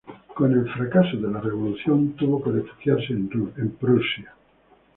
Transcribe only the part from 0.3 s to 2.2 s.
Al fracaso de la revolución,